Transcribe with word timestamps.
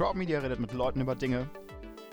Crowd 0.00 0.16
Media 0.16 0.38
redet 0.38 0.58
mit 0.58 0.72
Leuten 0.72 1.02
über 1.02 1.14
Dinge. 1.14 1.46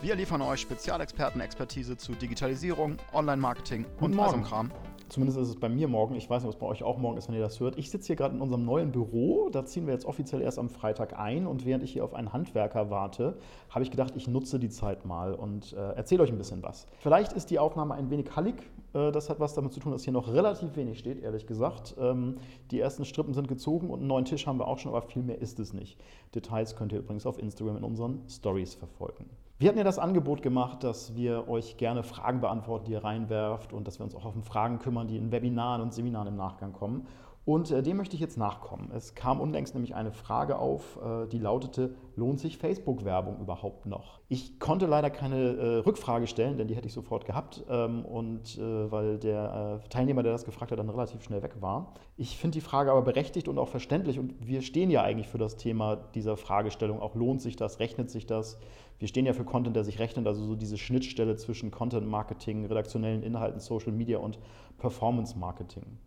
Wir 0.02 0.14
liefern 0.16 0.42
euch 0.42 0.60
Spezialexperten-Expertise 0.60 1.96
zu 1.96 2.12
Digitalisierung, 2.16 2.98
Online-Marketing 3.14 3.86
und 4.02 4.20
allem 4.20 4.44
Kram. 4.44 4.74
Zumindest 5.10 5.40
ist 5.40 5.50
es 5.50 5.56
bei 5.56 5.70
mir 5.70 5.88
morgen. 5.88 6.16
Ich 6.16 6.30
weiß 6.30 6.44
nicht, 6.44 6.50
ob 6.50 6.56
es 6.56 6.60
bei 6.60 6.66
euch 6.66 6.84
auch 6.84 6.98
morgen 6.98 7.18
ist, 7.18 7.28
wenn 7.28 7.36
ihr 7.36 7.42
das 7.42 7.60
hört. 7.60 7.78
Ich 7.78 7.90
sitze 7.90 8.08
hier 8.08 8.16
gerade 8.16 8.36
in 8.36 8.42
unserem 8.42 8.66
neuen 8.66 8.92
Büro. 8.92 9.50
Da 9.50 9.66
ziehen 9.66 9.86
wir 9.86 9.94
jetzt 9.94 10.06
offiziell 10.06 10.42
erst 10.42 10.60
am 10.60 10.70
Freitag 10.70 11.18
ein. 11.18 11.48
Und 11.48 11.66
während 11.66 11.84
ich 11.84 11.94
hier 11.94 12.04
auf 12.04 12.14
einen 12.14 12.34
Handwerker 12.34 12.90
warte, 12.90 13.38
habe 13.70 13.84
ich 13.84 13.92
gedacht, 13.92 14.14
ich 14.16 14.28
nutze 14.28 14.60
die 14.60 14.70
Zeit 14.70 15.06
mal 15.06 15.34
und 15.34 15.74
äh, 15.74 15.94
erzähle 15.94 16.24
euch 16.24 16.32
ein 16.32 16.38
bisschen 16.38 16.62
was. 16.62 16.88
Vielleicht 17.00 17.34
ist 17.34 17.50
die 17.50 17.60
Aufnahme 17.60 17.94
ein 17.94 18.10
wenig 18.10 18.36
hallig. 18.36 18.56
Äh, 18.94 19.12
das 19.12 19.30
hat 19.30 19.40
was 19.40 19.54
damit 19.54 19.74
zu 19.74 19.80
tun, 19.80 19.92
dass 19.92 20.04
hier 20.04 20.14
noch 20.14 20.32
relativ 20.34 20.76
wenig 20.76 21.00
steht, 21.00 21.24
ehrlich 21.24 21.48
gesagt. 21.48 21.96
Ähm, 22.00 22.38
die 22.72 22.80
ersten 22.80 23.06
Strippen 23.06 23.34
sind 23.34 23.48
gezogen 23.48 23.90
und 23.90 24.00
einen 24.00 24.08
neuen 24.08 24.26
Tisch 24.26 24.46
haben 24.48 24.60
wir 24.60 24.68
auch 24.68 24.80
schon, 24.80 24.92
aber 24.92 25.02
viel 25.02 25.24
mehr 25.24 25.40
ist 25.40 25.60
es 25.60 25.74
nicht. 25.74 25.98
Details 26.36 26.76
könnt 26.76 26.92
ihr 26.92 27.00
übrigens 27.00 27.26
auf 27.26 27.40
Instagram 27.40 27.78
in 27.78 27.84
unseren 27.84 28.22
Stories 28.28 28.76
verfolgen. 28.76 29.26
Wir 29.60 29.70
hatten 29.70 29.80
ja 29.80 29.84
das 29.84 29.98
Angebot 29.98 30.44
gemacht, 30.44 30.84
dass 30.84 31.16
wir 31.16 31.48
euch 31.50 31.78
gerne 31.78 32.04
Fragen 32.04 32.42
beantworten, 32.42 32.86
die 32.86 32.92
ihr 32.92 33.04
reinwerft 33.04 33.74
und 33.74 33.88
dass 33.88 33.98
wir 34.00 34.04
uns 34.04 34.14
auch 34.14 34.26
auf 34.26 34.36
Fragen 34.44 34.78
kümmern, 34.78 35.08
die 35.08 35.18
in 35.18 35.32
Webinaren 35.32 35.82
und 35.82 35.96
Seminaren 35.96 36.28
im 36.28 36.36
Nachgang 36.36 36.74
kommen. 36.74 37.08
Und 37.48 37.72
äh, 37.72 37.82
dem 37.82 37.96
möchte 37.96 38.14
ich 38.14 38.20
jetzt 38.20 38.38
nachkommen. 38.38 38.92
Es 38.94 39.16
kam 39.16 39.40
unlängst 39.40 39.74
nämlich 39.74 39.96
eine 39.96 40.12
Frage 40.12 40.60
auf, 40.60 41.00
äh, 41.02 41.28
die 41.28 41.40
lautete, 41.40 41.96
lohnt 42.18 42.42
sich 42.42 42.58
Facebook-Werbung 42.58 43.40
überhaupt 43.40 43.86
noch? 43.86 44.20
Ich 44.28 44.60
konnte 44.60 44.86
leider 44.86 45.10
keine 45.10 45.56
äh, 45.56 45.78
Rückfrage 45.78 46.28
stellen, 46.28 46.58
denn 46.58 46.68
die 46.68 46.76
hätte 46.76 46.88
ich 46.88 46.94
sofort 46.94 47.24
gehabt. 47.24 47.64
Ähm, 47.70 48.04
und 48.04 48.58
äh, 48.58 48.92
weil 48.92 49.18
der 49.18 49.80
äh, 49.82 49.88
Teilnehmer, 49.88 50.24
der 50.24 50.34
das 50.34 50.44
gefragt 50.44 50.74
hat, 50.74 50.80
dann 50.80 50.90
relativ 50.90 51.24
schnell 51.24 51.42
weg 51.42 51.62
war. 51.62 51.94
Ich 52.18 52.36
finde 52.36 52.56
die 52.56 52.62
Frage 52.62 52.92
aber 52.92 53.02
berechtigt 53.02 53.48
und 53.48 53.60
auch 53.60 53.70
verständlich. 53.70 54.20
Und 54.20 54.46
wir 54.46 54.62
stehen 54.62 54.90
ja 54.90 55.04
eigentlich 55.04 55.30
für 55.30 55.38
das 55.38 55.56
Thema 55.56 55.96
dieser 55.96 56.36
Fragestellung. 56.36 57.00
Auch 57.00 57.16
lohnt 57.16 57.42
sich 57.42 57.56
das, 57.56 57.80
rechnet 57.80 58.12
sich 58.12 58.26
das? 58.26 58.60
Wir 59.00 59.08
stehen 59.08 59.26
ja 59.26 59.32
für 59.32 59.46
Content, 59.46 59.74
der 59.74 59.86
sich 59.86 60.00
rechnet, 60.00 60.28
also 60.28 60.44
so 60.44 60.56
diese 60.56 60.78
Schnittstelle 60.78 61.38
zwischen 61.38 61.72
Content 61.72 62.10
Marketing, 62.10 62.66
redaktionellen 62.66 63.24
Inhalten, 63.24 63.62
Social 63.62 63.94
Media 63.94 64.18
und 64.18 64.38
Performance 64.78 65.40
Marketing. 65.40 65.98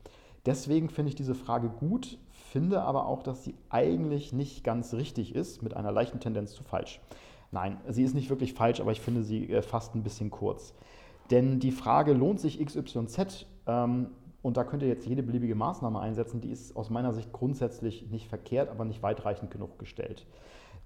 Deswegen 0.47 0.89
finde 0.89 1.11
ich 1.11 1.15
diese 1.15 1.35
Frage 1.35 1.69
gut, 1.69 2.19
finde 2.31 2.83
aber 2.83 3.07
auch, 3.07 3.23
dass 3.23 3.45
sie 3.45 3.55
eigentlich 3.69 4.33
nicht 4.33 4.65
ganz 4.65 4.95
richtig 4.95 5.35
ist, 5.35 5.63
mit 5.63 5.75
einer 5.77 5.93
leichten 5.93 6.21
Tendenz 6.21 6.53
zu 6.53 6.65
falsch. 6.65 7.01
Nein, 7.53 7.79
sie 7.89 8.05
ist 8.05 8.15
nicht 8.15 8.31
wirklich 8.31 8.55
falsch, 8.55 8.81
aber 8.81 8.93
ich 8.93 9.01
finde 9.01 9.23
sie 9.23 9.51
äh, 9.51 9.63
fast 9.63 9.95
ein 9.95 10.03
bisschen 10.03 10.31
kurz. 10.31 10.75
Denn 11.31 11.61
die 11.61 11.73
Frage, 11.73 12.13
lohnt 12.13 12.41
sich 12.41 12.65
XYZ? 12.65 13.47
Ähm, 13.67 14.09
und 14.43 14.57
da 14.57 14.65
könnt 14.65 14.83
ihr 14.83 14.89
jetzt 14.89 15.07
jede 15.07 15.23
beliebige 15.23 15.55
Maßnahme 15.55 16.01
einsetzen, 16.01 16.41
die 16.41 16.51
ist 16.51 16.75
aus 16.75 16.89
meiner 16.91 17.13
Sicht 17.13 17.33
grundsätzlich 17.33 18.09
nicht 18.11 18.27
verkehrt, 18.27 18.71
aber 18.71 18.85
nicht 18.85 19.03
weitreichend 19.03 19.51
genug 19.51 19.79
gestellt. 19.79 20.27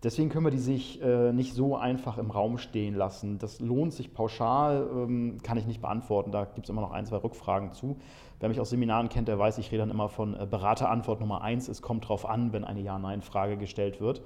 Deswegen 0.04 0.28
können 0.28 0.44
wir 0.44 0.50
die 0.50 0.58
sich 0.58 1.02
äh, 1.02 1.32
nicht 1.32 1.54
so 1.54 1.76
einfach 1.76 2.18
im 2.18 2.30
Raum 2.30 2.58
stehen 2.58 2.94
lassen. 2.94 3.38
Das 3.38 3.60
lohnt 3.60 3.94
sich 3.94 4.12
pauschal, 4.12 4.86
ähm, 4.92 5.38
kann 5.42 5.56
ich 5.56 5.66
nicht 5.66 5.80
beantworten. 5.80 6.30
Da 6.30 6.44
gibt 6.44 6.66
es 6.66 6.70
immer 6.70 6.82
noch 6.82 6.92
ein, 6.92 7.06
zwei 7.06 7.16
Rückfragen 7.16 7.72
zu. 7.72 7.96
Wer 8.38 8.50
mich 8.50 8.60
aus 8.60 8.68
Seminaren 8.68 9.08
kennt, 9.08 9.28
der 9.28 9.38
weiß, 9.38 9.56
ich 9.56 9.72
rede 9.72 9.78
dann 9.78 9.90
immer 9.90 10.10
von 10.10 10.38
äh, 10.38 10.46
Beraterantwort 10.48 11.20
Nummer 11.20 11.40
eins. 11.40 11.68
Es 11.68 11.80
kommt 11.80 12.04
darauf 12.04 12.28
an, 12.28 12.52
wenn 12.52 12.64
eine 12.64 12.80
Ja-Nein-Frage 12.80 13.56
gestellt 13.56 14.02
wird. 14.02 14.20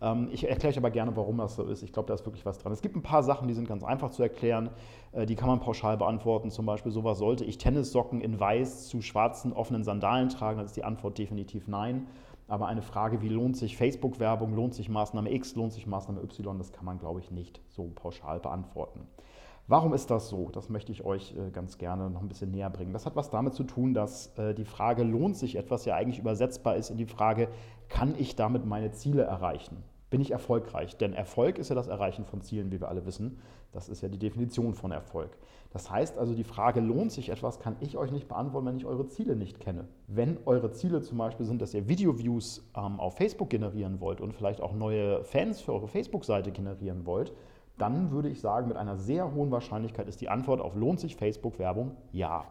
Ähm, 0.00 0.28
ich 0.30 0.48
erkläre 0.48 0.70
euch 0.70 0.78
aber 0.78 0.90
gerne, 0.90 1.16
warum 1.16 1.38
das 1.38 1.56
so 1.56 1.64
ist. 1.64 1.82
Ich 1.82 1.92
glaube, 1.92 2.06
da 2.06 2.14
ist 2.14 2.24
wirklich 2.24 2.46
was 2.46 2.58
dran. 2.58 2.72
Es 2.72 2.82
gibt 2.82 2.94
ein 2.94 3.02
paar 3.02 3.24
Sachen, 3.24 3.48
die 3.48 3.54
sind 3.54 3.66
ganz 3.66 3.82
einfach 3.82 4.10
zu 4.10 4.22
erklären. 4.22 4.70
Äh, 5.10 5.26
die 5.26 5.34
kann 5.34 5.48
man 5.48 5.58
pauschal 5.58 5.96
beantworten. 5.96 6.50
Zum 6.52 6.66
Beispiel 6.66 6.92
sowas, 6.92 7.18
sollte 7.18 7.44
ich 7.44 7.58
Tennissocken 7.58 8.20
in 8.20 8.38
weiß 8.38 8.86
zu 8.86 9.02
schwarzen 9.02 9.52
offenen 9.52 9.82
Sandalen 9.82 10.28
tragen? 10.28 10.58
Dann 10.58 10.66
ist 10.66 10.76
die 10.76 10.84
Antwort 10.84 11.18
definitiv 11.18 11.66
nein. 11.66 12.06
Aber 12.46 12.66
eine 12.66 12.82
Frage 12.82 13.22
wie 13.22 13.28
lohnt 13.28 13.56
sich 13.56 13.76
Facebook-Werbung, 13.76 14.54
lohnt 14.54 14.74
sich 14.74 14.88
Maßnahme 14.88 15.32
X, 15.32 15.54
lohnt 15.54 15.72
sich 15.72 15.86
Maßnahme 15.86 16.22
Y, 16.22 16.58
das 16.58 16.72
kann 16.72 16.84
man, 16.84 16.98
glaube 16.98 17.20
ich, 17.20 17.30
nicht 17.30 17.60
so 17.68 17.90
pauschal 17.94 18.40
beantworten. 18.40 19.08
Warum 19.66 19.94
ist 19.94 20.10
das 20.10 20.28
so? 20.28 20.50
Das 20.50 20.68
möchte 20.68 20.92
ich 20.92 21.06
euch 21.06 21.34
äh, 21.36 21.50
ganz 21.50 21.78
gerne 21.78 22.10
noch 22.10 22.20
ein 22.20 22.28
bisschen 22.28 22.50
näher 22.50 22.68
bringen. 22.68 22.92
Das 22.92 23.06
hat 23.06 23.16
was 23.16 23.30
damit 23.30 23.54
zu 23.54 23.64
tun, 23.64 23.94
dass 23.94 24.36
äh, 24.36 24.52
die 24.52 24.66
Frage, 24.66 25.04
lohnt 25.04 25.38
sich 25.38 25.56
etwas, 25.56 25.86
ja 25.86 25.94
eigentlich 25.94 26.18
übersetzbar 26.18 26.76
ist 26.76 26.90
in 26.90 26.98
die 26.98 27.06
Frage, 27.06 27.48
kann 27.88 28.14
ich 28.18 28.36
damit 28.36 28.66
meine 28.66 28.90
Ziele 28.92 29.22
erreichen? 29.22 29.82
Bin 30.14 30.20
ich 30.20 30.30
erfolgreich? 30.30 30.96
Denn 30.96 31.12
Erfolg 31.12 31.58
ist 31.58 31.70
ja 31.70 31.74
das 31.74 31.88
Erreichen 31.88 32.24
von 32.24 32.40
Zielen, 32.40 32.70
wie 32.70 32.80
wir 32.80 32.88
alle 32.88 33.04
wissen. 33.04 33.40
Das 33.72 33.88
ist 33.88 34.00
ja 34.00 34.08
die 34.08 34.16
Definition 34.16 34.72
von 34.72 34.92
Erfolg. 34.92 35.36
Das 35.72 35.90
heißt 35.90 36.18
also, 36.18 36.34
die 36.34 36.44
Frage, 36.44 36.78
lohnt 36.78 37.10
sich 37.10 37.30
etwas, 37.30 37.58
kann 37.58 37.74
ich 37.80 37.96
euch 37.96 38.12
nicht 38.12 38.28
beantworten, 38.28 38.68
wenn 38.68 38.76
ich 38.76 38.86
eure 38.86 39.08
Ziele 39.08 39.34
nicht 39.34 39.58
kenne. 39.58 39.88
Wenn 40.06 40.38
eure 40.46 40.70
Ziele 40.70 41.02
zum 41.02 41.18
Beispiel 41.18 41.46
sind, 41.46 41.60
dass 41.60 41.74
ihr 41.74 41.88
Video-Views 41.88 42.62
ähm, 42.76 43.00
auf 43.00 43.16
Facebook 43.16 43.50
generieren 43.50 44.00
wollt 44.00 44.20
und 44.20 44.34
vielleicht 44.34 44.60
auch 44.60 44.72
neue 44.72 45.24
Fans 45.24 45.60
für 45.60 45.72
eure 45.72 45.88
Facebook-Seite 45.88 46.52
generieren 46.52 47.06
wollt, 47.06 47.32
dann 47.76 48.12
würde 48.12 48.28
ich 48.28 48.40
sagen, 48.40 48.68
mit 48.68 48.76
einer 48.76 48.96
sehr 48.96 49.34
hohen 49.34 49.50
Wahrscheinlichkeit 49.50 50.06
ist 50.06 50.20
die 50.20 50.28
Antwort 50.28 50.60
auf 50.60 50.76
lohnt 50.76 51.00
sich 51.00 51.16
Facebook-Werbung 51.16 51.96
ja. 52.12 52.44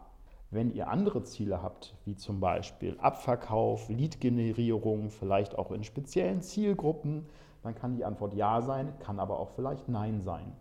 Wenn 0.52 0.70
ihr 0.70 0.90
andere 0.90 1.24
Ziele 1.24 1.64
habt, 1.64 1.96
wie 2.04 2.18
zum 2.18 2.42
Beispiel 2.42 2.98
Abverkauf, 3.00 3.88
Lead-Generierung, 3.88 5.10
vielleicht 5.10 5.58
auch 5.58 5.72
in 5.72 5.86
speziellen 5.86 6.42
Zielgruppen, 6.42 7.26
dann 7.64 7.76
kann 7.76 7.96
die 7.96 8.06
Antwort 8.06 8.34
ja 8.34 8.62
sein, 8.62 8.94
kann 9.00 9.20
aber 9.20 9.40
auch 9.40 9.50
vielleicht 9.52 9.90
nein 9.90 10.22
sein. 10.22 10.52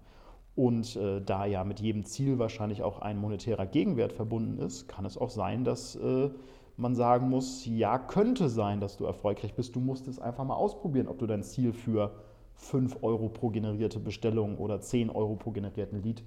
Und 0.55 0.97
äh, 0.97 1.21
da 1.21 1.47
ja 1.47 1.65
mit 1.65 1.81
jedem 1.81 2.05
Ziel 2.05 2.39
wahrscheinlich 2.39 2.83
auch 2.83 3.01
ein 3.01 3.19
monetärer 3.19 3.67
Gegenwert 3.67 4.13
verbunden 4.13 4.59
ist, 4.59 4.87
kann 4.87 5.05
es 5.05 5.17
auch 5.17 5.31
sein, 5.31 5.65
dass 5.65 5.97
äh, 5.97 6.31
man 6.77 6.95
sagen 6.95 7.29
muss, 7.29 7.67
ja, 7.67 7.99
könnte 7.99 8.49
sein, 8.49 8.81
dass 8.81 8.97
du 8.97 9.05
erfolgreich 9.05 9.55
bist. 9.55 9.75
Du 9.75 9.81
musst 9.81 10.09
es 10.09 10.19
einfach 10.19 10.45
mal 10.45 10.55
ausprobieren, 10.55 11.09
ob 11.09 11.19
du 11.19 11.27
dein 11.27 11.43
Ziel 11.43 11.73
für 11.73 12.13
5 12.55 13.03
Euro 13.03 13.29
pro 13.29 13.49
generierte 13.49 13.99
Bestellung 13.99 14.59
oder 14.59 14.81
10 14.81 15.11
Euro 15.11 15.37
pro 15.37 15.51
generierten 15.51 16.03
Lead 16.03 16.23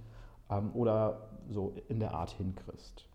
ähm, 0.49 0.71
oder 0.73 1.29
so 1.49 1.73
in 1.87 1.99
der 1.99 2.13
Art 2.13 2.31
hinkriegst. 2.31 3.07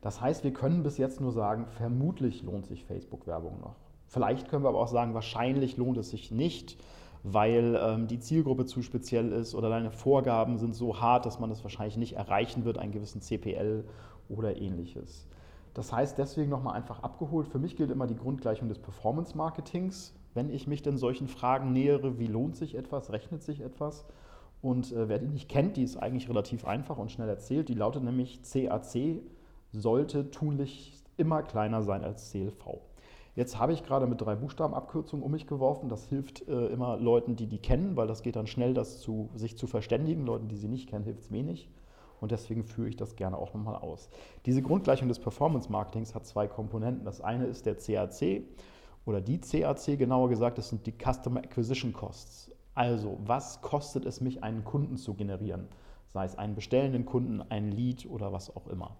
Das 0.00 0.20
heißt, 0.20 0.44
wir 0.44 0.52
können 0.52 0.82
bis 0.82 0.98
jetzt 0.98 1.20
nur 1.20 1.32
sagen, 1.32 1.66
vermutlich 1.66 2.42
lohnt 2.42 2.66
sich 2.66 2.84
Facebook-Werbung 2.84 3.60
noch. 3.60 3.89
Vielleicht 4.10 4.48
können 4.48 4.64
wir 4.64 4.68
aber 4.68 4.80
auch 4.80 4.88
sagen, 4.88 5.14
wahrscheinlich 5.14 5.78
lohnt 5.78 5.96
es 5.96 6.10
sich 6.10 6.30
nicht 6.30 6.76
weil 7.22 7.78
ähm, 7.80 8.06
die 8.06 8.18
Zielgruppe 8.18 8.64
zu 8.64 8.82
speziell 8.82 9.32
ist 9.32 9.54
oder 9.54 9.68
deine 9.68 9.90
Vorgaben 9.90 10.58
sind 10.58 10.74
so 10.74 11.00
hart, 11.00 11.26
dass 11.26 11.38
man 11.38 11.50
das 11.50 11.62
wahrscheinlich 11.62 11.96
nicht 11.96 12.14
erreichen 12.14 12.64
wird, 12.64 12.78
einen 12.78 12.92
gewissen 12.92 13.20
CPL 13.20 13.84
oder 14.28 14.56
ähnliches. 14.56 15.26
Das 15.74 15.92
heißt 15.92 16.18
deswegen 16.18 16.50
nochmal 16.50 16.74
einfach 16.74 17.02
abgeholt. 17.02 17.46
Für 17.46 17.58
mich 17.58 17.76
gilt 17.76 17.90
immer 17.90 18.06
die 18.06 18.16
Grundgleichung 18.16 18.68
des 18.68 18.78
Performance 18.78 19.36
Marketings. 19.36 20.14
Wenn 20.34 20.50
ich 20.50 20.66
mich 20.66 20.82
denn 20.82 20.96
solchen 20.96 21.28
Fragen 21.28 21.72
nähere, 21.72 22.18
wie 22.18 22.26
lohnt 22.26 22.56
sich 22.56 22.74
etwas, 22.74 23.12
rechnet 23.12 23.42
sich 23.42 23.60
etwas? 23.60 24.06
Und 24.62 24.92
äh, 24.92 25.08
wer 25.08 25.18
die 25.18 25.28
nicht 25.28 25.48
kennt, 25.48 25.76
die 25.76 25.82
ist 25.82 25.96
eigentlich 25.96 26.28
relativ 26.28 26.64
einfach 26.64 26.98
und 26.98 27.12
schnell 27.12 27.28
erzählt. 27.28 27.68
Die 27.68 27.74
lautet 27.74 28.02
nämlich 28.02 28.40
CAC 28.42 29.22
sollte 29.72 30.30
tunlichst 30.32 31.04
immer 31.16 31.42
kleiner 31.42 31.82
sein 31.82 32.02
als 32.02 32.30
CLV. 32.30 32.80
Jetzt 33.36 33.58
habe 33.58 33.72
ich 33.72 33.84
gerade 33.84 34.06
mit 34.06 34.20
drei 34.20 34.34
Buchstabenabkürzungen 34.34 35.24
um 35.24 35.30
mich 35.30 35.46
geworfen. 35.46 35.88
Das 35.88 36.06
hilft 36.06 36.46
äh, 36.48 36.66
immer 36.66 36.96
Leuten, 36.96 37.36
die 37.36 37.46
die 37.46 37.58
kennen, 37.58 37.96
weil 37.96 38.06
das 38.06 38.22
geht 38.22 38.36
dann 38.36 38.46
schnell, 38.46 38.74
das 38.74 39.00
zu, 39.00 39.30
sich 39.34 39.56
zu 39.56 39.66
verständigen. 39.66 40.26
Leuten, 40.26 40.48
die 40.48 40.56
sie 40.56 40.68
nicht 40.68 40.88
kennen, 40.88 41.04
hilft 41.04 41.20
es 41.20 41.30
wenig. 41.30 41.70
Und 42.20 42.32
deswegen 42.32 42.64
führe 42.64 42.88
ich 42.88 42.96
das 42.96 43.16
gerne 43.16 43.38
auch 43.38 43.54
nochmal 43.54 43.76
aus. 43.76 44.10
Diese 44.46 44.62
Grundgleichung 44.62 45.08
des 45.08 45.18
Performance 45.18 45.70
Marketings 45.70 46.14
hat 46.14 46.26
zwei 46.26 46.46
Komponenten. 46.48 47.04
Das 47.04 47.20
eine 47.20 47.46
ist 47.46 47.66
der 47.66 47.76
CAC 47.76 48.42
oder 49.06 49.20
die 49.20 49.40
CAC, 49.40 49.98
genauer 49.98 50.28
gesagt, 50.28 50.58
das 50.58 50.68
sind 50.68 50.86
die 50.86 50.92
Customer 50.92 51.40
Acquisition 51.40 51.92
Costs. 51.92 52.50
Also, 52.74 53.18
was 53.24 53.62
kostet 53.62 54.04
es 54.04 54.20
mich, 54.20 54.44
einen 54.44 54.64
Kunden 54.64 54.96
zu 54.96 55.14
generieren? 55.14 55.68
Sei 56.08 56.24
es 56.24 56.36
einen 56.36 56.54
bestellenden 56.54 57.06
Kunden, 57.06 57.42
ein 57.48 57.70
Lead 57.70 58.06
oder 58.08 58.32
was 58.32 58.54
auch 58.54 58.66
immer. 58.66 58.96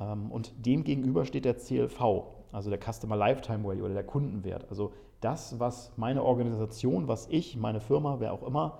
Ähm, 0.00 0.30
und 0.30 0.52
dem 0.64 0.84
gegenüber 0.84 1.24
steht 1.24 1.44
der 1.44 1.56
CLV, 1.58 2.24
also 2.52 2.70
der 2.70 2.78
Customer 2.78 3.16
Lifetime 3.16 3.64
Value 3.64 3.84
oder 3.84 3.94
der 3.94 4.04
Kundenwert. 4.04 4.66
Also 4.68 4.92
das, 5.20 5.58
was 5.58 5.92
meine 5.96 6.22
Organisation, 6.22 7.08
was 7.08 7.26
ich, 7.28 7.56
meine 7.56 7.80
Firma, 7.80 8.20
wer 8.20 8.32
auch 8.32 8.42
immer, 8.42 8.78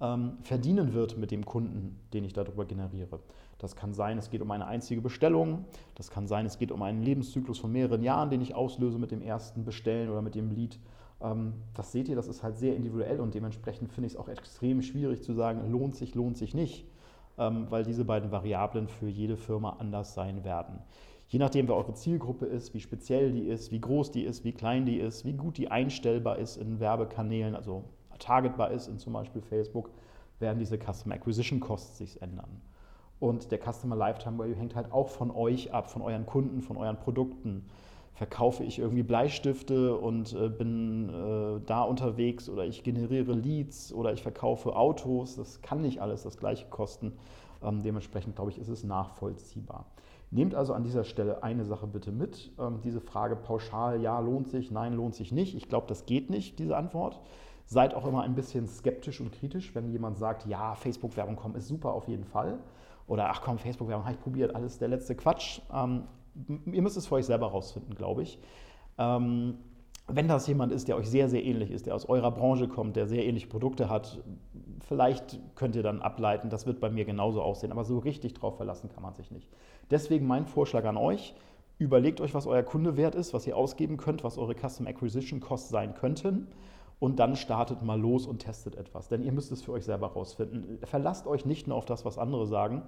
ähm, 0.00 0.38
verdienen 0.42 0.94
wird 0.94 1.18
mit 1.18 1.30
dem 1.30 1.44
Kunden, 1.44 2.00
den 2.12 2.24
ich 2.24 2.32
darüber 2.32 2.64
generiere. 2.64 3.20
Das 3.58 3.76
kann 3.76 3.92
sein, 3.92 4.16
es 4.16 4.30
geht 4.30 4.40
um 4.40 4.50
eine 4.50 4.66
einzige 4.66 5.02
Bestellung. 5.02 5.66
Das 5.94 6.10
kann 6.10 6.26
sein, 6.26 6.46
es 6.46 6.58
geht 6.58 6.72
um 6.72 6.82
einen 6.82 7.02
Lebenszyklus 7.02 7.58
von 7.58 7.70
mehreren 7.70 8.02
Jahren, 8.02 8.30
den 8.30 8.40
ich 8.40 8.54
auslöse 8.54 8.98
mit 8.98 9.10
dem 9.10 9.20
ersten 9.20 9.64
Bestellen 9.64 10.08
oder 10.08 10.22
mit 10.22 10.34
dem 10.34 10.50
Lead. 10.50 10.78
Ähm, 11.20 11.52
das 11.74 11.92
seht 11.92 12.08
ihr, 12.08 12.16
das 12.16 12.28
ist 12.28 12.42
halt 12.42 12.56
sehr 12.56 12.74
individuell 12.74 13.20
und 13.20 13.34
dementsprechend 13.34 13.92
finde 13.92 14.06
ich 14.06 14.14
es 14.14 14.18
auch 14.18 14.28
extrem 14.28 14.80
schwierig 14.80 15.22
zu 15.22 15.34
sagen, 15.34 15.70
lohnt 15.70 15.94
sich, 15.94 16.14
lohnt 16.14 16.38
sich 16.38 16.54
nicht. 16.54 16.86
Ähm, 17.36 17.66
weil 17.70 17.84
diese 17.84 18.04
beiden 18.04 18.32
Variablen 18.32 18.88
für 18.88 19.08
jede 19.08 19.36
Firma 19.36 19.76
anders 19.78 20.14
sein 20.14 20.44
werden. 20.44 20.78
Je 21.30 21.38
nachdem, 21.38 21.68
wer 21.68 21.76
eure 21.76 21.94
Zielgruppe 21.94 22.46
ist, 22.46 22.74
wie 22.74 22.80
speziell 22.80 23.30
die 23.30 23.46
ist, 23.46 23.70
wie 23.70 23.80
groß 23.80 24.10
die 24.10 24.24
ist, 24.24 24.42
wie 24.42 24.50
klein 24.50 24.84
die 24.84 24.98
ist, 24.98 25.24
wie 25.24 25.34
gut 25.34 25.58
die 25.58 25.70
einstellbar 25.70 26.38
ist 26.38 26.56
in 26.56 26.80
Werbekanälen, 26.80 27.54
also 27.54 27.84
targetbar 28.18 28.72
ist 28.72 28.88
in 28.88 28.98
zum 28.98 29.12
Beispiel 29.12 29.40
Facebook, 29.40 29.90
werden 30.40 30.58
diese 30.58 30.76
Customer 30.76 31.14
Acquisition 31.14 31.60
Costs 31.60 31.98
sich 31.98 32.20
ändern. 32.20 32.60
Und 33.20 33.52
der 33.52 33.60
Customer 33.60 33.94
Lifetime 33.94 34.38
Value 34.38 34.56
hängt 34.56 34.74
halt 34.74 34.90
auch 34.90 35.08
von 35.08 35.30
euch 35.30 35.72
ab, 35.72 35.88
von 35.88 36.02
euren 36.02 36.26
Kunden, 36.26 36.62
von 36.62 36.76
euren 36.76 36.98
Produkten. 36.98 37.64
verkaufe 38.14 38.64
ich 38.64 38.80
irgendwie 38.80 39.04
Bleistifte 39.04 39.96
und 39.96 40.32
äh, 40.34 40.48
bin 40.48 41.10
äh, 41.10 41.60
da 41.64 41.82
unterwegs 41.82 42.48
oder 42.48 42.64
ich 42.64 42.82
generiere 42.82 43.34
Leads 43.34 43.92
oder 43.92 44.12
ich 44.12 44.22
verkaufe 44.22 44.74
Autos. 44.74 45.36
Das 45.36 45.62
kann 45.62 45.80
nicht 45.80 46.00
alles 46.00 46.24
das 46.24 46.36
gleiche 46.36 46.66
kosten. 46.70 47.12
Ähm, 47.62 47.82
dementsprechend 47.84 48.34
glaube 48.34 48.50
ich, 48.50 48.58
ist 48.58 48.68
es 48.68 48.82
nachvollziehbar. 48.82 49.86
Nehmt 50.32 50.54
also 50.54 50.74
an 50.74 50.84
dieser 50.84 51.02
Stelle 51.02 51.42
eine 51.42 51.64
Sache 51.64 51.88
bitte 51.88 52.12
mit. 52.12 52.52
Ähm, 52.58 52.80
diese 52.82 53.00
Frage 53.00 53.34
pauschal, 53.34 54.00
ja, 54.00 54.20
lohnt 54.20 54.48
sich, 54.48 54.70
nein, 54.70 54.94
lohnt 54.94 55.14
sich 55.14 55.32
nicht. 55.32 55.56
Ich 55.56 55.68
glaube, 55.68 55.86
das 55.88 56.06
geht 56.06 56.30
nicht, 56.30 56.58
diese 56.58 56.76
Antwort. 56.76 57.20
Seid 57.66 57.94
auch 57.94 58.06
immer 58.06 58.22
ein 58.22 58.34
bisschen 58.34 58.66
skeptisch 58.66 59.20
und 59.20 59.32
kritisch, 59.32 59.74
wenn 59.74 59.90
jemand 59.90 60.18
sagt, 60.18 60.46
ja, 60.46 60.74
Facebook-Werbung 60.74 61.36
kommen 61.36 61.56
ist 61.56 61.68
super 61.68 61.92
auf 61.92 62.06
jeden 62.06 62.24
Fall. 62.24 62.58
Oder 63.08 63.28
ach 63.30 63.42
komm, 63.42 63.58
Facebook-Werbung 63.58 64.04
habe 64.04 64.14
ich 64.14 64.20
probiert, 64.20 64.54
alles 64.54 64.78
der 64.78 64.88
letzte 64.88 65.16
Quatsch. 65.16 65.60
Ähm, 65.72 66.04
ihr 66.66 66.82
müsst 66.82 66.96
es 66.96 67.08
für 67.08 67.16
euch 67.16 67.26
selber 67.26 67.48
rausfinden, 67.48 67.94
glaube 67.96 68.22
ich. 68.22 68.38
Ähm, 68.98 69.58
wenn 70.06 70.28
das 70.28 70.46
jemand 70.46 70.72
ist, 70.72 70.88
der 70.88 70.96
euch 70.96 71.08
sehr, 71.08 71.28
sehr 71.28 71.44
ähnlich 71.44 71.70
ist, 71.70 71.86
der 71.86 71.94
aus 71.94 72.08
eurer 72.08 72.30
Branche 72.30 72.68
kommt, 72.68 72.96
der 72.96 73.06
sehr 73.06 73.24
ähnliche 73.24 73.48
Produkte 73.48 73.88
hat, 73.88 74.20
vielleicht 74.86 75.38
könnt 75.54 75.76
ihr 75.76 75.82
dann 75.82 76.02
ableiten, 76.02 76.50
das 76.50 76.66
wird 76.66 76.80
bei 76.80 76.90
mir 76.90 77.04
genauso 77.04 77.42
aussehen. 77.42 77.72
Aber 77.72 77.84
so 77.84 77.98
richtig 77.98 78.34
drauf 78.34 78.56
verlassen 78.56 78.90
kann 78.92 79.02
man 79.02 79.14
sich 79.14 79.30
nicht. 79.30 79.48
Deswegen 79.90 80.26
mein 80.26 80.46
Vorschlag 80.46 80.84
an 80.84 80.96
euch, 80.96 81.34
überlegt 81.78 82.20
euch, 82.20 82.34
was 82.34 82.46
euer 82.46 82.62
Kunde 82.62 82.96
wert 82.96 83.14
ist, 83.14 83.34
was 83.34 83.46
ihr 83.46 83.56
ausgeben 83.56 83.96
könnt, 83.96 84.24
was 84.24 84.38
eure 84.38 84.54
Custom 84.54 84.86
Acquisition 84.86 85.40
Costs 85.40 85.70
sein 85.70 85.94
könnten 85.94 86.48
und 87.00 87.18
dann 87.18 87.34
startet 87.34 87.82
mal 87.82 87.98
los 87.98 88.26
und 88.26 88.40
testet 88.40 88.76
etwas. 88.76 89.08
Denn 89.08 89.24
ihr 89.24 89.32
müsst 89.32 89.50
es 89.50 89.62
für 89.62 89.72
euch 89.72 89.84
selber 89.84 90.08
rausfinden. 90.08 90.78
Verlasst 90.84 91.26
euch 91.26 91.46
nicht 91.46 91.66
nur 91.66 91.76
auf 91.76 91.86
das, 91.86 92.04
was 92.04 92.18
andere 92.18 92.46
sagen, 92.46 92.82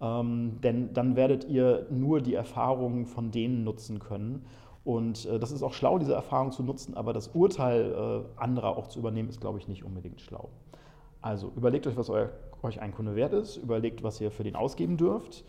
ähm, 0.00 0.60
denn 0.62 0.94
dann 0.94 1.16
werdet 1.16 1.44
ihr 1.44 1.86
nur 1.90 2.22
die 2.22 2.34
Erfahrungen 2.34 3.04
von 3.04 3.32
denen 3.32 3.64
nutzen 3.64 3.98
können. 3.98 4.46
Und 4.84 5.26
äh, 5.26 5.40
das 5.40 5.50
ist 5.50 5.64
auch 5.64 5.74
schlau, 5.74 5.98
diese 5.98 6.14
Erfahrung 6.14 6.52
zu 6.52 6.62
nutzen, 6.62 6.96
aber 6.96 7.12
das 7.12 7.28
Urteil 7.28 8.24
äh, 8.36 8.40
anderer 8.40 8.76
auch 8.76 8.86
zu 8.86 9.00
übernehmen, 9.00 9.28
ist, 9.28 9.40
glaube 9.40 9.58
ich, 9.58 9.66
nicht 9.66 9.84
unbedingt 9.84 10.20
schlau. 10.20 10.48
Also 11.20 11.52
überlegt 11.56 11.86
euch, 11.86 11.96
was 11.96 12.10
euer, 12.10 12.30
euch 12.62 12.80
ein 12.80 12.92
Kunde 12.92 13.14
wert 13.16 13.32
ist, 13.32 13.56
überlegt, 13.56 14.02
was 14.02 14.20
ihr 14.20 14.30
für 14.30 14.44
den 14.44 14.56
ausgeben 14.56 14.96
dürft. 14.96 15.44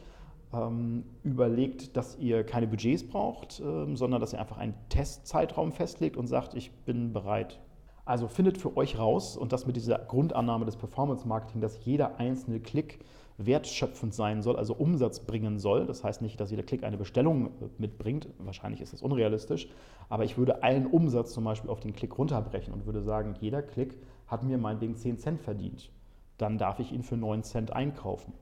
Ähm, 0.51 1.03
überlegt, 1.23 1.95
dass 1.95 2.17
ihr 2.17 2.43
keine 2.43 2.65
Budgets 2.65 3.07
braucht, 3.07 3.59
ähm, 3.59 3.95
sondern 3.95 4.19
dass 4.19 4.33
ihr 4.33 4.39
einfach 4.39 4.57
einen 4.57 4.73
Testzeitraum 4.89 5.71
festlegt 5.71 6.17
und 6.17 6.25
sagt, 6.25 6.55
ich 6.55 6.71
bin 6.85 7.13
bereit, 7.13 7.59
also 8.03 8.27
findet 8.27 8.57
für 8.57 8.75
euch 8.75 8.97
raus 8.97 9.37
und 9.37 9.53
das 9.53 9.67
mit 9.67 9.75
dieser 9.75 9.99
Grundannahme 9.99 10.65
des 10.65 10.75
Performance 10.75 11.27
Marketing, 11.27 11.61
dass 11.61 11.85
jeder 11.85 12.19
einzelne 12.19 12.59
Klick 12.59 13.05
wertschöpfend 13.37 14.13
sein 14.13 14.41
soll, 14.41 14.57
also 14.57 14.73
Umsatz 14.73 15.19
bringen 15.21 15.59
soll. 15.59 15.85
Das 15.85 16.03
heißt 16.03 16.21
nicht, 16.23 16.39
dass 16.39 16.51
jeder 16.51 16.63
Klick 16.63 16.83
eine 16.83 16.97
Bestellung 16.97 17.51
mitbringt. 17.77 18.27
Wahrscheinlich 18.39 18.81
ist 18.81 18.93
das 18.93 19.01
unrealistisch. 19.01 19.69
Aber 20.09 20.25
ich 20.25 20.37
würde 20.37 20.63
allen 20.63 20.87
Umsatz 20.87 21.33
zum 21.33 21.43
Beispiel 21.43 21.69
auf 21.69 21.79
den 21.79 21.93
Klick 21.93 22.17
runterbrechen 22.17 22.73
und 22.73 22.85
würde 22.87 23.01
sagen, 23.01 23.35
jeder 23.39 23.61
Klick 23.61 23.95
hat 24.29 24.43
mir 24.43 24.57
meinetwegen 24.57 24.95
10 24.95 25.17
Cent 25.17 25.41
verdient. 25.41 25.91
Dann 26.37 26.57
darf 26.57 26.79
ich 26.79 26.91
ihn 26.91 27.03
für 27.03 27.17
9 27.17 27.43
Cent 27.43 27.73
einkaufen. 27.73 28.33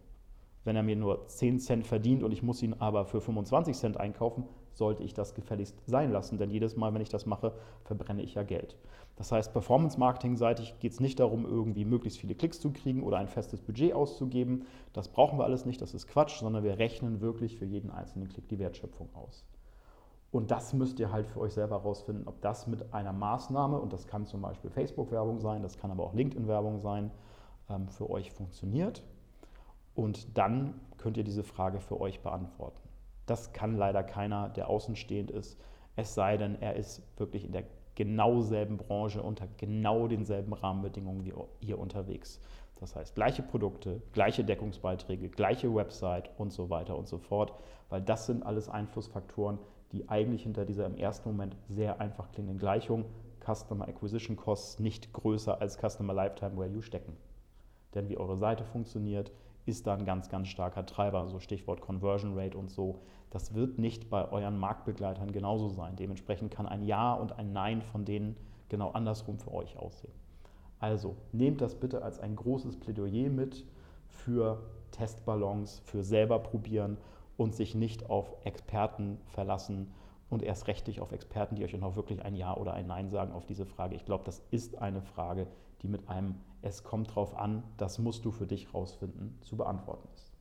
Wenn 0.63 0.75
er 0.75 0.83
mir 0.83 0.97
nur 0.97 1.27
10 1.27 1.59
Cent 1.59 1.87
verdient 1.87 2.23
und 2.23 2.31
ich 2.33 2.43
muss 2.43 2.61
ihn 2.61 2.75
aber 2.79 3.05
für 3.05 3.21
25 3.21 3.75
Cent 3.75 3.97
einkaufen, 3.97 4.43
sollte 4.73 5.01
ich 5.01 5.13
das 5.13 5.33
gefälligst 5.33 5.81
sein 5.85 6.11
lassen. 6.11 6.37
Denn 6.37 6.51
jedes 6.51 6.75
Mal, 6.75 6.93
wenn 6.93 7.01
ich 7.01 7.09
das 7.09 7.25
mache, 7.25 7.53
verbrenne 7.85 8.21
ich 8.21 8.35
ja 8.35 8.43
Geld. 8.43 8.77
Das 9.15 9.31
heißt, 9.31 9.53
Performance-Marketing-seitig 9.53 10.75
geht 10.79 10.91
es 10.91 10.99
nicht 10.99 11.19
darum, 11.19 11.45
irgendwie 11.45 11.85
möglichst 11.85 12.19
viele 12.19 12.35
Klicks 12.35 12.59
zu 12.59 12.71
kriegen 12.71 13.01
oder 13.01 13.17
ein 13.17 13.29
festes 13.29 13.61
Budget 13.61 13.93
auszugeben. 13.93 14.65
Das 14.93 15.07
brauchen 15.07 15.39
wir 15.39 15.45
alles 15.45 15.65
nicht, 15.65 15.81
das 15.81 15.93
ist 15.93 16.07
Quatsch, 16.07 16.37
sondern 16.39 16.63
wir 16.63 16.77
rechnen 16.77 17.21
wirklich 17.21 17.57
für 17.57 17.65
jeden 17.65 17.89
einzelnen 17.89 18.27
Klick 18.27 18.47
die 18.49 18.59
Wertschöpfung 18.59 19.09
aus. 19.15 19.45
Und 20.31 20.51
das 20.51 20.73
müsst 20.73 20.99
ihr 20.99 21.11
halt 21.11 21.27
für 21.27 21.39
euch 21.39 21.53
selber 21.53 21.77
herausfinden, 21.77 22.27
ob 22.27 22.41
das 22.41 22.67
mit 22.67 22.93
einer 22.93 23.13
Maßnahme, 23.13 23.79
und 23.79 23.93
das 23.93 24.07
kann 24.07 24.25
zum 24.25 24.41
Beispiel 24.41 24.69
Facebook-Werbung 24.69 25.39
sein, 25.39 25.61
das 25.61 25.77
kann 25.77 25.89
aber 25.89 26.03
auch 26.03 26.13
LinkedIn-Werbung 26.13 26.79
sein, 26.79 27.11
ähm, 27.69 27.87
für 27.87 28.09
euch 28.09 28.31
funktioniert. 28.31 29.03
Und 29.95 30.37
dann 30.37 30.79
könnt 30.97 31.17
ihr 31.17 31.23
diese 31.23 31.43
Frage 31.43 31.79
für 31.79 31.99
euch 31.99 32.21
beantworten. 32.21 32.81
Das 33.25 33.53
kann 33.53 33.75
leider 33.77 34.03
keiner, 34.03 34.49
der 34.49 34.69
außenstehend 34.69 35.31
ist, 35.31 35.57
es 35.95 36.13
sei 36.13 36.37
denn, 36.37 36.61
er 36.61 36.75
ist 36.75 37.01
wirklich 37.17 37.43
in 37.43 37.51
der 37.51 37.63
genau 37.95 38.41
selben 38.41 38.77
Branche 38.77 39.23
unter 39.23 39.47
genau 39.57 40.07
denselben 40.07 40.53
Rahmenbedingungen 40.53 41.25
wie 41.25 41.33
ihr 41.61 41.79
unterwegs. 41.79 42.39
Das 42.79 42.95
heißt, 42.95 43.15
gleiche 43.15 43.41
Produkte, 43.41 44.03
gleiche 44.13 44.43
Deckungsbeiträge, 44.43 45.29
gleiche 45.29 45.73
Website 45.73 46.29
und 46.37 46.53
so 46.53 46.69
weiter 46.69 46.95
und 46.95 47.07
so 47.07 47.17
fort, 47.17 47.53
weil 47.89 48.01
das 48.01 48.27
sind 48.27 48.45
alles 48.45 48.69
Einflussfaktoren, 48.69 49.57
die 49.91 50.09
eigentlich 50.09 50.43
hinter 50.43 50.65
dieser 50.65 50.85
im 50.85 50.95
ersten 50.95 51.29
Moment 51.29 51.55
sehr 51.67 51.99
einfach 51.99 52.31
klingenden 52.31 52.59
Gleichung 52.59 53.05
Customer 53.45 53.87
Acquisition 53.87 54.35
Costs 54.35 54.79
nicht 54.79 55.13
größer 55.13 55.61
als 55.61 55.77
Customer 55.77 56.13
Lifetime 56.13 56.57
Value 56.57 56.81
stecken. 56.81 57.15
Denn 57.95 58.09
wie 58.09 58.17
eure 58.17 58.37
Seite 58.37 58.65
funktioniert, 58.65 59.31
ist 59.65 59.87
da 59.87 59.95
ein 59.95 60.05
ganz, 60.05 60.29
ganz 60.29 60.47
starker 60.47 60.85
Treiber, 60.85 61.27
so 61.27 61.39
Stichwort 61.39 61.81
Conversion 61.81 62.37
Rate 62.37 62.57
und 62.57 62.69
so. 62.69 62.99
Das 63.29 63.53
wird 63.53 63.79
nicht 63.79 64.09
bei 64.09 64.29
euren 64.31 64.57
Marktbegleitern 64.57 65.31
genauso 65.31 65.69
sein. 65.69 65.95
Dementsprechend 65.95 66.51
kann 66.51 66.65
ein 66.65 66.83
Ja 66.83 67.13
und 67.13 67.37
ein 67.37 67.51
Nein 67.53 67.81
von 67.81 68.05
denen 68.05 68.37
genau 68.69 68.91
andersrum 68.91 69.39
für 69.39 69.53
euch 69.53 69.77
aussehen. 69.77 70.13
Also 70.79 71.15
nehmt 71.31 71.61
das 71.61 71.75
bitte 71.75 72.01
als 72.01 72.19
ein 72.19 72.35
großes 72.35 72.79
Plädoyer 72.79 73.29
mit 73.29 73.65
für 74.07 74.61
Testballons, 74.91 75.79
für 75.85 76.03
selber 76.03 76.39
probieren 76.39 76.97
und 77.37 77.55
sich 77.55 77.75
nicht 77.75 78.09
auf 78.09 78.35
Experten 78.43 79.19
verlassen 79.27 79.93
und 80.29 80.43
erst 80.43 80.67
rechtlich 80.67 80.99
auf 80.99 81.11
Experten, 81.11 81.55
die 81.55 81.63
euch 81.63 81.77
noch 81.77 81.95
wirklich 81.95 82.23
ein 82.23 82.35
Ja 82.35 82.57
oder 82.57 82.73
ein 82.73 82.87
Nein 82.87 83.09
sagen 83.09 83.31
auf 83.31 83.45
diese 83.45 83.65
Frage. 83.65 83.95
Ich 83.95 84.05
glaube, 84.05 84.25
das 84.25 84.43
ist 84.51 84.79
eine 84.79 85.01
Frage, 85.01 85.47
die 85.81 85.87
mit 85.87 86.09
einem 86.09 86.35
Es 86.61 86.83
kommt 86.83 87.15
drauf 87.15 87.37
an, 87.37 87.63
das 87.77 87.99
musst 87.99 88.25
du 88.25 88.31
für 88.31 88.47
dich 88.47 88.73
rausfinden, 88.73 89.37
zu 89.41 89.55
beantworten 89.55 90.09
ist. 90.15 90.33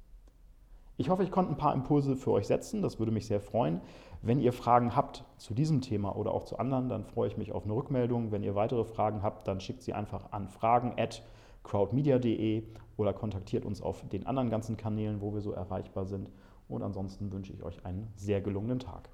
Ich 0.98 1.10
hoffe, 1.10 1.22
ich 1.22 1.30
konnte 1.30 1.52
ein 1.52 1.58
paar 1.58 1.74
Impulse 1.74 2.16
für 2.16 2.32
euch 2.32 2.46
setzen. 2.46 2.80
Das 2.80 2.98
würde 2.98 3.12
mich 3.12 3.26
sehr 3.26 3.40
freuen. 3.40 3.82
Wenn 4.22 4.40
ihr 4.40 4.54
Fragen 4.54 4.96
habt 4.96 5.24
zu 5.36 5.52
diesem 5.52 5.82
Thema 5.82 6.16
oder 6.16 6.32
auch 6.32 6.44
zu 6.44 6.58
anderen, 6.58 6.88
dann 6.88 7.04
freue 7.04 7.28
ich 7.28 7.36
mich 7.36 7.52
auf 7.52 7.64
eine 7.64 7.74
Rückmeldung. 7.74 8.32
Wenn 8.32 8.42
ihr 8.42 8.54
weitere 8.54 8.84
Fragen 8.84 9.22
habt, 9.22 9.46
dann 9.46 9.60
schickt 9.60 9.82
sie 9.82 9.92
einfach 9.92 10.32
an 10.32 10.48
fragen@crowdmedia.de 10.48 12.62
oder 12.96 13.12
kontaktiert 13.12 13.66
uns 13.66 13.82
auf 13.82 14.08
den 14.08 14.26
anderen 14.26 14.48
ganzen 14.48 14.78
Kanälen, 14.78 15.20
wo 15.20 15.34
wir 15.34 15.42
so 15.42 15.52
erreichbar 15.52 16.06
sind. 16.06 16.30
Und 16.68 16.82
ansonsten 16.82 17.30
wünsche 17.32 17.52
ich 17.52 17.62
euch 17.62 17.84
einen 17.84 18.12
sehr 18.16 18.40
gelungenen 18.40 18.78
Tag. 18.78 19.08